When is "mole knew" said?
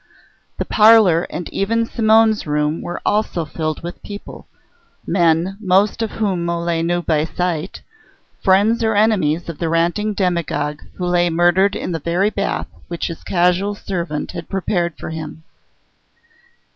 6.45-7.03